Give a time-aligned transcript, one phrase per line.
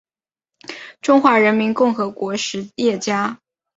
[0.99, 3.39] 中华人民共和国实业家。